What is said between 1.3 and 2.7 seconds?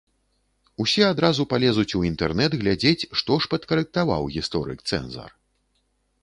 палезуць у інтэрнэт